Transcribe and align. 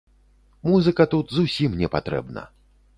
Музыка 0.69 1.07
тут 1.13 1.37
зусім 1.37 1.79
не 1.85 1.95
патрэбна. 1.97 2.53